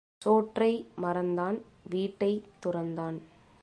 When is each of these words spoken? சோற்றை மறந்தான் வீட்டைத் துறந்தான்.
சோற்றை 0.23 0.87
மறந்தான் 0.95 1.61
வீட்டைத் 1.89 2.43
துறந்தான். 2.65 3.17